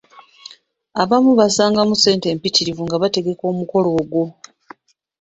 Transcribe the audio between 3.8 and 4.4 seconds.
ogwo.